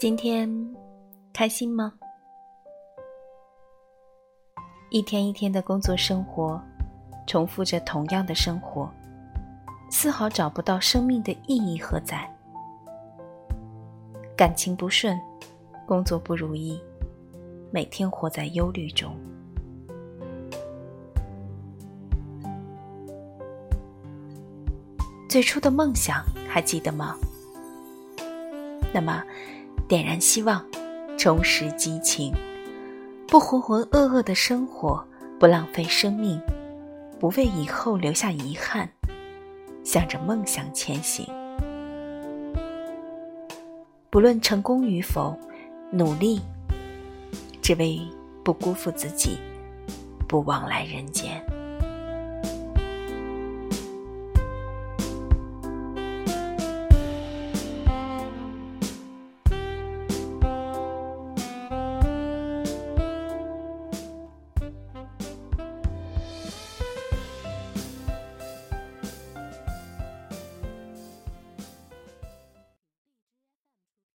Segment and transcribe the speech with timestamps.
[0.00, 0.48] 今天
[1.30, 1.92] 开心吗？
[4.88, 6.58] 一天一天的工作生活，
[7.26, 8.90] 重复着同样的生活，
[9.90, 12.26] 丝毫找不到生命的意义何在。
[14.34, 15.20] 感情不顺，
[15.86, 16.80] 工作不如意，
[17.70, 19.14] 每天活在忧虑中。
[25.28, 27.18] 最初的梦想还记得吗？
[28.94, 29.22] 那么，
[29.90, 30.64] 点燃希望，
[31.18, 32.32] 重拾激情，
[33.26, 35.04] 不浑浑噩噩的生活，
[35.36, 36.40] 不浪费生命，
[37.18, 38.88] 不为以后留下遗憾，
[39.82, 41.26] 向着梦想前行。
[44.10, 45.36] 不论成功与否，
[45.90, 46.40] 努力，
[47.60, 48.00] 只为
[48.44, 49.40] 不辜负自己，
[50.28, 51.44] 不枉来人间。